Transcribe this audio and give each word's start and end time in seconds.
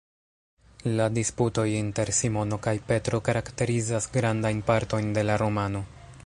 La 0.99 1.05
disputoj 1.17 1.65
inter 1.79 2.11
Simono 2.21 2.59
kaj 2.69 2.73
Petro 2.87 3.19
karakterizas 3.29 4.09
grandajn 4.17 4.65
partojn 4.71 5.13
de 5.21 5.27
la 5.31 5.37
romano. 5.45 5.85